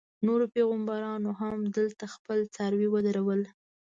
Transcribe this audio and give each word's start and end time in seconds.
نورو 0.25 0.45
پیغمبرانو 0.55 1.31
هم 1.39 1.57
دلته 1.77 2.03
خپل 2.15 2.39
څاروي 2.55 2.87
ودرول. 2.91 3.41